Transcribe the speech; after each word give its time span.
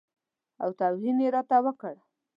او 0.63 0.69
توهین 0.79 1.17
یې 1.23 1.29
راته 1.35 1.57
وکړ. 1.65 1.95